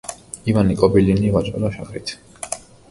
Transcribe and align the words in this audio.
ივანე 0.53 0.77
კობილინი 0.79 1.31
ვაჭრობდა 1.37 1.73
შაქრით. 1.77 2.17